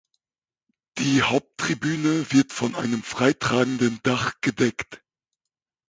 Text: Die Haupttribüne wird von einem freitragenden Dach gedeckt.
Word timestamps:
Die 0.97 1.21
Haupttribüne 1.21 2.31
wird 2.33 2.53
von 2.53 2.73
einem 2.73 3.03
freitragenden 3.03 3.99
Dach 4.01 4.33
gedeckt. 4.41 5.03